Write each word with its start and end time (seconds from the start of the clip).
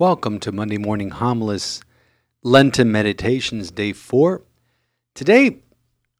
Welcome 0.00 0.40
to 0.40 0.50
Monday 0.50 0.78
Morning 0.78 1.10
Homilus 1.10 1.82
Lenten 2.42 2.90
Meditations, 2.90 3.70
Day 3.70 3.92
4. 3.92 4.40
Today, 5.14 5.58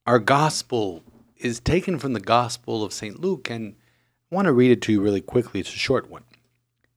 our 0.07 0.19
gospel 0.19 1.02
is 1.38 1.61
taken 1.61 1.98
from 1.98 2.12
the 2.12 2.21
Gospel 2.21 2.85
of 2.85 2.93
St. 2.93 3.19
Luke, 3.19 3.48
and 3.48 3.77
I 4.30 4.35
want 4.35 4.45
to 4.45 4.52
read 4.52 4.71
it 4.71 4.83
to 4.83 4.93
you 4.93 5.01
really 5.01 5.23
quickly. 5.23 5.61
It's 5.61 5.71
a 5.71 5.79
short 5.79 6.11
one. 6.11 6.24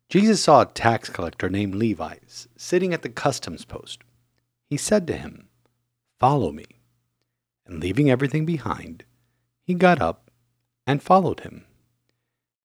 Jesus 0.09 0.43
saw 0.43 0.63
a 0.63 0.65
tax 0.65 1.07
collector 1.07 1.47
named 1.47 1.73
Levi 1.73 2.15
sitting 2.57 2.93
at 2.93 3.01
the 3.01 3.07
customs 3.07 3.63
post. 3.63 4.01
He 4.69 4.75
said 4.75 5.07
to 5.07 5.15
him, 5.15 5.47
Follow 6.19 6.51
me. 6.51 6.65
And 7.65 7.79
leaving 7.79 8.11
everything 8.11 8.45
behind, 8.45 9.05
he 9.63 9.73
got 9.73 10.01
up 10.01 10.29
and 10.85 11.01
followed 11.01 11.39
him. 11.39 11.63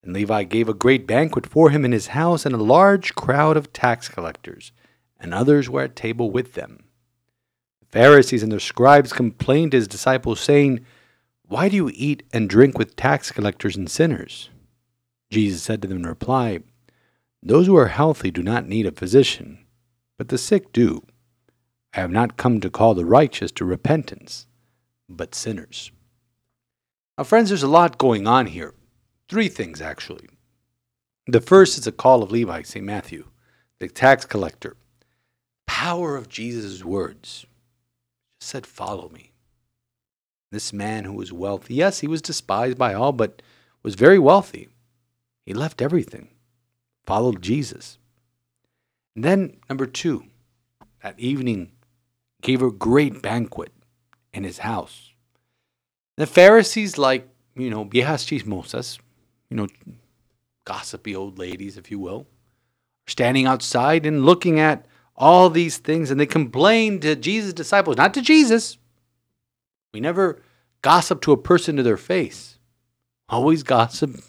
And 0.09 0.17
Levi 0.17 0.45
gave 0.45 0.71
a 0.71 0.73
great 0.75 1.07
banquet 1.07 1.45
for 1.45 1.69
him 1.69 1.85
in 1.85 1.93
his 1.93 2.07
house, 2.07 2.47
and 2.47 2.55
a 2.55 2.63
large 2.63 3.15
crowd 3.15 3.59
of 3.59 3.75
tax 3.75 4.09
collectors 4.09 4.73
and 5.21 5.35
others 5.35 5.69
were 5.69 5.83
at 5.83 5.97
table 5.97 6.31
with 6.31 6.55
them. 6.55 6.85
The 7.81 7.87
Pharisees 7.89 8.43
and 8.43 8.51
the 8.51 8.59
scribes 8.59 9.13
complained 9.13 9.73
to 9.73 9.77
his 9.77 9.87
disciples, 9.87 10.41
saying, 10.41 10.81
Why 11.47 11.69
do 11.69 11.77
you 11.77 11.91
eat 11.93 12.23
and 12.33 12.49
drink 12.49 12.79
with 12.79 12.97
tax 12.97 13.31
collectors 13.31 13.77
and 13.77 13.91
sinners? 13.91 14.49
Jesus 15.29 15.63
said 15.63 15.83
to 15.83 15.89
them 15.89 15.99
in 15.99 16.07
reply, 16.07 16.61
Those 17.43 17.67
who 17.67 17.77
are 17.77 17.89
healthy 17.89 18.31
do 18.31 18.43
not 18.43 18.67
need 18.67 18.87
a 18.87 18.93
physician, 18.93 19.59
but 20.17 20.29
the 20.29 20.39
sick 20.39 20.73
do. 20.73 21.03
I 21.93 22.01
have 22.01 22.11
not 22.11 22.39
come 22.39 22.63
to 22.63 22.71
call 22.71 22.95
the 22.95 23.05
righteous 23.05 23.53
to 23.53 23.67
repentance, 23.67 24.47
but 25.07 25.35
sinners. 25.35 25.93
Now, 27.19 27.25
friends, 27.25 27.51
there's 27.51 27.63
a 27.63 27.69
lot 27.69 27.99
going 27.99 28.27
on 28.27 28.47
here. 28.47 28.73
Three 29.29 29.49
things, 29.49 29.83
actually. 29.83 30.29
The 31.27 31.43
first 31.43 31.77
is 31.79 31.87
a 31.87 31.93
call 31.93 32.23
of 32.23 32.31
Levi, 32.31 32.63
St. 32.63 32.85
Matthew, 32.85 33.27
the 33.79 33.89
tax 33.89 34.25
collector. 34.25 34.77
Power 35.67 36.17
of 36.17 36.29
Jesus' 36.31 36.83
words. 36.83 37.45
Said, 38.41 38.67
Follow 38.67 39.11
me. 39.11 39.33
This 40.51 40.73
man 40.73 41.05
who 41.05 41.13
was 41.13 41.33
wealthy, 41.33 41.75
yes, 41.75 42.01
he 42.01 42.07
was 42.07 42.23
despised 42.23 42.79
by 42.79 42.95
all, 42.95 43.13
but 43.13 43.43
was 43.83 43.95
very 43.95 44.19
wealthy. 44.19 44.69
He 45.45 45.53
left 45.53 45.83
everything, 45.83 46.29
followed 47.07 47.43
Jesus. 47.43 47.99
And 49.15 49.25
then, 49.25 49.57
number 49.69 49.85
two, 49.85 50.25
that 51.03 51.21
evening 51.21 51.73
gave 52.41 52.63
a 52.63 52.71
great 52.71 53.21
banquet 53.21 53.73
in 54.33 54.45
his 54.45 54.59
house. 54.59 55.13
The 56.17 56.27
Pharisees, 56.27 56.97
like, 56.97 57.29
you 57.55 57.69
know, 57.69 57.85
viejas 57.85 58.25
chismosas, 58.25 58.99
you 59.51 59.57
know, 59.57 59.67
gossipy 60.65 61.15
old 61.15 61.39
ladies, 61.39 61.77
if 61.77 61.91
you 61.91 61.99
will, 61.99 62.27
standing 63.07 63.47
outside 63.47 64.05
and 64.07 64.25
looking 64.25 64.61
at 64.61 64.87
all 65.17 65.51
these 65.51 65.79
things, 65.79 66.11
and 66.11 66.21
they 66.21 66.27
complain 66.27 67.01
to 67.01 67.17
Jesus' 67.17 67.53
disciples, 67.53 67.97
not 67.97 68.15
to 68.15 68.23
Jesus. 68.23 68.79
We 69.93 70.01
never 70.01 70.41
gossip 70.83 71.21
to 71.23 71.33
a 71.33 71.37
person 71.37 71.77
to 71.77 71.83
their 71.83 71.97
face. 71.97 72.59
Always 73.29 73.63
gossip 73.63 74.21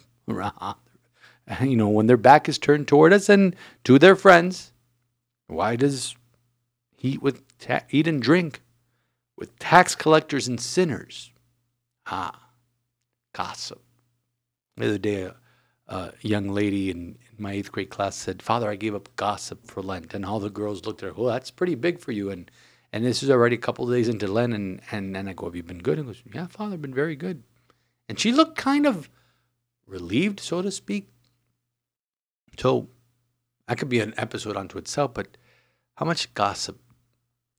you 1.62 1.76
know, 1.76 1.88
when 1.88 2.06
their 2.06 2.16
back 2.16 2.48
is 2.48 2.58
turned 2.58 2.88
toward 2.88 3.12
us 3.12 3.28
and 3.28 3.54
to 3.84 3.98
their 3.98 4.16
friends. 4.16 4.72
Why 5.46 5.76
does 5.76 6.14
he 6.96 7.10
eat 7.10 7.22
with 7.22 7.42
ta- 7.58 7.84
eat 7.90 8.06
and 8.06 8.22
drink 8.22 8.62
with 9.36 9.58
tax 9.58 9.94
collectors 9.94 10.46
and 10.46 10.60
sinners? 10.60 11.32
Ah, 12.06 12.50
gossip. 13.32 13.82
The 14.76 14.86
other 14.86 14.98
day, 14.98 15.22
a, 15.22 15.34
a 15.88 16.12
young 16.20 16.48
lady 16.48 16.90
in, 16.90 16.98
in, 16.98 17.36
my 17.38 17.52
eighth 17.52 17.72
grade 17.72 17.90
class 17.90 18.16
said, 18.16 18.42
"Father, 18.42 18.70
I 18.70 18.76
gave 18.76 18.94
up 18.94 19.14
gossip 19.16 19.66
for 19.66 19.82
Lent," 19.82 20.14
and 20.14 20.24
all 20.24 20.40
the 20.40 20.50
girls 20.50 20.84
looked 20.86 21.02
at 21.02 21.08
her. 21.08 21.14
Well, 21.14 21.32
that's 21.32 21.50
pretty 21.50 21.74
big 21.74 22.00
for 22.00 22.12
you, 22.12 22.30
and 22.30 22.50
and 22.92 23.04
this 23.04 23.22
is 23.22 23.30
already 23.30 23.56
a 23.56 23.60
couple 23.60 23.88
days 23.88 24.08
into 24.08 24.26
Lent, 24.26 24.54
and 24.54 24.80
and 24.90 25.16
and 25.16 25.28
I 25.28 25.32
go, 25.32 25.46
"Have 25.46 25.56
you 25.56 25.62
been 25.62 25.78
good?" 25.78 25.98
And 25.98 26.06
goes, 26.06 26.22
"Yeah, 26.32 26.46
Father, 26.46 26.74
I've 26.74 26.82
been 26.82 26.94
very 26.94 27.16
good," 27.16 27.42
and 28.08 28.18
she 28.18 28.32
looked 28.32 28.56
kind 28.56 28.86
of 28.86 29.10
relieved, 29.86 30.40
so 30.40 30.62
to 30.62 30.70
speak. 30.70 31.08
So 32.58 32.88
that 33.66 33.78
could 33.78 33.88
be 33.88 34.00
an 34.00 34.14
episode 34.16 34.56
unto 34.56 34.78
itself, 34.78 35.14
but 35.14 35.36
how 35.94 36.06
much 36.06 36.32
gossip, 36.34 36.80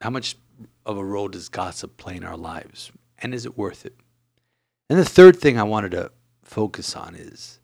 how 0.02 0.10
much 0.10 0.38
of 0.86 0.98
a 0.98 1.04
role 1.04 1.28
does 1.28 1.50
gossip 1.50 1.98
play 1.98 2.16
in 2.16 2.24
our 2.24 2.38
lives? 2.38 2.92
And 3.20 3.34
is 3.34 3.46
it 3.46 3.58
worth 3.58 3.86
it? 3.86 3.96
And 4.90 5.00
the 5.00 5.06
third 5.06 5.38
thing 5.38 5.58
I 5.58 5.64
wanted 5.64 5.92
to 5.92 6.12
focus 6.52 6.98
on 6.98 7.16
is 7.16 7.60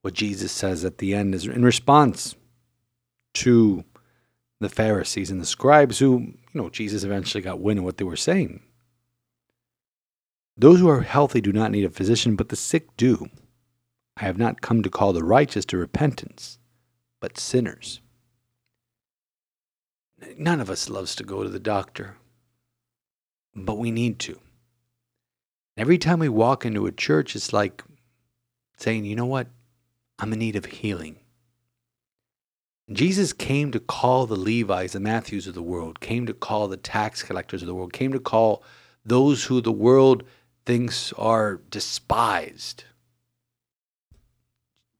what 0.00 0.14
Jesus 0.14 0.50
says 0.50 0.84
at 0.84 0.98
the 0.98 1.14
end 1.14 1.34
is 1.34 1.46
in 1.46 1.62
response 1.62 2.34
to 3.34 3.84
the 4.60 4.68
Pharisees 4.70 5.30
and 5.30 5.40
the 5.40 5.46
scribes 5.46 5.98
who, 5.98 6.18
you 6.20 6.34
know, 6.54 6.70
Jesus 6.70 7.04
eventually 7.04 7.42
got 7.42 7.60
wind 7.60 7.78
of 7.78 7.84
what 7.84 7.98
they 7.98 8.04
were 8.04 8.16
saying. 8.16 8.62
Those 10.56 10.80
who 10.80 10.88
are 10.88 11.02
healthy 11.02 11.40
do 11.40 11.52
not 11.52 11.70
need 11.70 11.84
a 11.84 11.90
physician, 11.90 12.34
but 12.34 12.48
the 12.48 12.56
sick 12.56 12.96
do. 12.96 13.28
I 14.16 14.24
have 14.24 14.38
not 14.38 14.62
come 14.62 14.82
to 14.82 14.90
call 14.90 15.12
the 15.12 15.24
righteous 15.24 15.64
to 15.66 15.76
repentance, 15.76 16.58
but 17.20 17.38
sinners. 17.38 18.00
None 20.38 20.60
of 20.60 20.70
us 20.70 20.88
loves 20.88 21.14
to 21.16 21.24
go 21.24 21.42
to 21.42 21.48
the 21.50 21.60
doctor, 21.60 22.16
but 23.54 23.76
we 23.76 23.90
need 23.90 24.18
to. 24.20 24.38
Every 25.76 25.98
time 25.98 26.20
we 26.20 26.28
walk 26.28 26.64
into 26.64 26.86
a 26.86 26.92
church, 26.92 27.34
it's 27.34 27.52
like 27.52 27.82
saying, 28.76 29.04
you 29.04 29.16
know 29.16 29.26
what? 29.26 29.48
I'm 30.18 30.32
in 30.32 30.38
need 30.38 30.56
of 30.56 30.66
healing. 30.66 31.18
Jesus 32.92 33.32
came 33.32 33.72
to 33.72 33.80
call 33.80 34.26
the 34.26 34.36
Levites, 34.36 34.92
the 34.92 35.00
Matthews 35.00 35.46
of 35.46 35.54
the 35.54 35.62
world, 35.62 36.00
came 36.00 36.26
to 36.26 36.34
call 36.34 36.68
the 36.68 36.76
tax 36.76 37.22
collectors 37.22 37.62
of 37.62 37.66
the 37.66 37.74
world, 37.74 37.92
came 37.92 38.12
to 38.12 38.20
call 38.20 38.62
those 39.04 39.44
who 39.44 39.60
the 39.60 39.72
world 39.72 40.22
thinks 40.66 41.12
are 41.14 41.60
despised. 41.70 42.84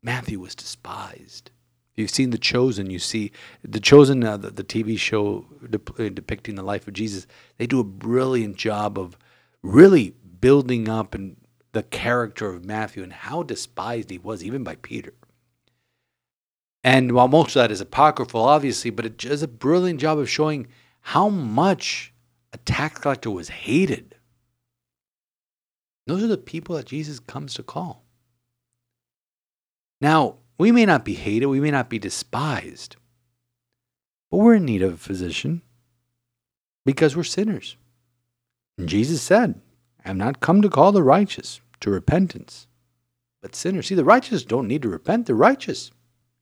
Matthew 0.02 0.38
was 0.38 0.54
despised. 0.54 1.50
You've 1.94 2.10
seen 2.10 2.30
The 2.30 2.38
Chosen. 2.38 2.90
You 2.90 2.98
see 2.98 3.32
The 3.62 3.80
Chosen, 3.80 4.24
uh, 4.24 4.36
the, 4.36 4.50
the, 4.50 4.64
TV 4.64 4.98
show 4.98 5.46
de- 5.68 6.10
depicting 6.10 6.56
the 6.56 6.62
life 6.62 6.88
of 6.88 6.94
Jesus. 6.94 7.26
They 7.56 7.66
do 7.66 7.80
a 7.80 7.84
brilliant 7.84 8.56
job 8.56 8.98
of 8.98 9.16
really 9.62 10.14
building 10.40 10.88
up 10.88 11.14
and 11.14 11.36
the 11.74 11.82
character 11.82 12.48
of 12.48 12.64
Matthew 12.64 13.02
and 13.02 13.12
how 13.12 13.42
despised 13.42 14.10
he 14.10 14.18
was, 14.18 14.42
even 14.42 14.64
by 14.64 14.76
Peter. 14.76 15.12
And 16.82 17.12
while 17.12 17.28
most 17.28 17.56
of 17.56 17.62
that 17.62 17.70
is 17.70 17.80
apocryphal, 17.80 18.42
obviously, 18.42 18.90
but 18.90 19.06
it 19.06 19.18
does 19.18 19.42
a 19.42 19.48
brilliant 19.48 20.00
job 20.00 20.18
of 20.18 20.30
showing 20.30 20.66
how 21.00 21.28
much 21.28 22.12
a 22.52 22.58
tax 22.58 23.00
collector 23.00 23.30
was 23.30 23.48
hated. 23.48 24.14
Those 26.06 26.22
are 26.22 26.28
the 26.28 26.36
people 26.36 26.76
that 26.76 26.86
Jesus 26.86 27.18
comes 27.20 27.54
to 27.54 27.62
call. 27.62 28.04
Now, 30.00 30.36
we 30.58 30.70
may 30.70 30.86
not 30.86 31.04
be 31.04 31.14
hated, 31.14 31.46
we 31.46 31.60
may 31.60 31.70
not 31.70 31.88
be 31.88 31.98
despised, 31.98 32.96
but 34.30 34.38
we're 34.38 34.54
in 34.54 34.64
need 34.64 34.82
of 34.82 34.92
a 34.92 34.98
physician 34.98 35.62
because 36.84 37.16
we're 37.16 37.24
sinners. 37.24 37.76
And 38.76 38.88
Jesus 38.88 39.22
said, 39.22 39.60
I 40.04 40.08
have 40.08 40.16
not 40.16 40.40
come 40.40 40.60
to 40.62 40.68
call 40.68 40.92
the 40.92 41.02
righteous, 41.02 41.60
to 41.84 41.90
repentance, 41.90 42.66
but 43.42 43.54
sinners. 43.54 43.88
See, 43.88 43.94
the 43.94 44.04
righteous 44.04 44.42
don't 44.42 44.66
need 44.66 44.80
to 44.82 44.88
repent, 44.88 45.26
they're 45.26 45.36
righteous. 45.36 45.90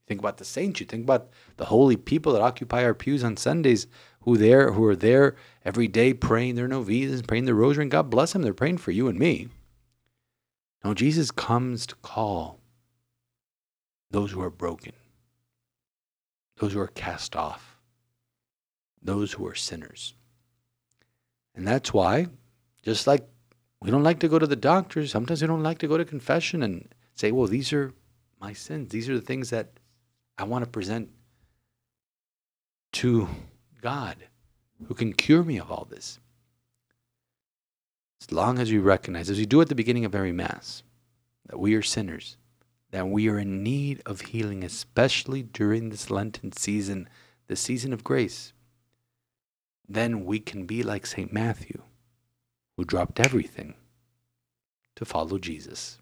Think 0.07 0.21
about 0.21 0.37
the 0.37 0.45
saints, 0.45 0.79
you 0.79 0.85
think 0.85 1.03
about 1.03 1.29
the 1.57 1.65
holy 1.65 1.97
people 1.97 2.31
that 2.31 2.41
occupy 2.41 2.83
our 2.83 2.93
pews 2.93 3.25
on 3.25 3.35
Sundays, 3.35 3.87
who 4.21 4.37
there 4.37 4.71
who 4.71 4.85
are 4.85 4.95
there 4.95 5.35
every 5.65 5.89
day 5.89 6.13
praying 6.13 6.55
their 6.55 6.69
novenas, 6.69 7.21
praying 7.23 7.43
the 7.43 7.53
rosary, 7.53 7.83
and 7.83 7.91
God 7.91 8.09
bless 8.09 8.31
them, 8.31 8.41
they're 8.41 8.53
praying 8.53 8.77
for 8.77 8.91
you 8.91 9.09
and 9.09 9.19
me. 9.19 9.49
No, 10.83 10.93
Jesus 10.93 11.29
comes 11.29 11.85
to 11.87 11.95
call 11.95 12.61
those 14.11 14.31
who 14.31 14.41
are 14.41 14.49
broken, 14.49 14.93
those 16.57 16.71
who 16.71 16.79
are 16.79 16.87
cast 16.87 17.35
off, 17.35 17.77
those 19.01 19.33
who 19.33 19.45
are 19.45 19.55
sinners. 19.55 20.15
And 21.53 21.67
that's 21.67 21.93
why, 21.93 22.27
just 22.81 23.07
like 23.07 23.27
we 23.83 23.91
don't 23.91 24.03
like 24.03 24.19
to 24.19 24.29
go 24.29 24.39
to 24.39 24.47
the 24.47 24.55
doctors. 24.55 25.11
Sometimes 25.11 25.41
we 25.41 25.47
don't 25.47 25.61
like 25.61 25.79
to 25.79 25.87
go 25.87 25.97
to 25.97 26.05
confession 26.05 26.63
and 26.63 26.87
say, 27.15 27.31
well, 27.31 27.47
these 27.47 27.73
are 27.73 27.93
my 28.39 28.53
sins. 28.53 28.89
These 28.89 29.09
are 29.09 29.15
the 29.15 29.25
things 29.25 29.49
that 29.49 29.71
I 30.37 30.45
want 30.45 30.63
to 30.63 30.69
present 30.69 31.09
to 32.93 33.27
God 33.81 34.15
who 34.87 34.93
can 34.93 35.11
cure 35.11 35.43
me 35.43 35.59
of 35.59 35.69
all 35.69 35.85
this. 35.89 36.19
As 38.21 38.31
long 38.31 38.57
as 38.57 38.71
we 38.71 38.77
recognize, 38.77 39.29
as 39.29 39.37
we 39.37 39.45
do 39.45 39.59
at 39.59 39.67
the 39.67 39.75
beginning 39.75 40.05
of 40.05 40.15
every 40.15 40.31
Mass, 40.31 40.83
that 41.47 41.59
we 41.59 41.75
are 41.75 41.81
sinners, 41.81 42.37
that 42.91 43.09
we 43.09 43.27
are 43.27 43.37
in 43.37 43.63
need 43.63 44.01
of 44.05 44.21
healing, 44.21 44.63
especially 44.63 45.43
during 45.43 45.89
this 45.89 46.09
Lenten 46.09 46.53
season, 46.53 47.09
the 47.47 47.57
season 47.57 47.91
of 47.91 48.05
grace, 48.05 48.53
then 49.89 50.23
we 50.23 50.39
can 50.39 50.65
be 50.65 50.83
like 50.83 51.05
St. 51.05 51.33
Matthew 51.33 51.81
who 52.77 52.85
dropped 52.85 53.19
everything 53.19 53.75
to 54.95 55.05
follow 55.05 55.37
Jesus. 55.37 55.99